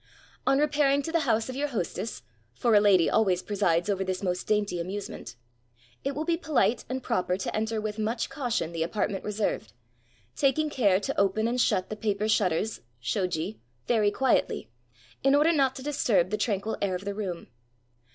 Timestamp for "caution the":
8.27-8.81